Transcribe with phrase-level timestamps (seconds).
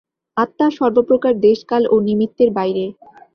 [0.37, 2.85] আত্মা সর্বপ্রকার দেশ কাল ও নিমিত্তের বাহিরে।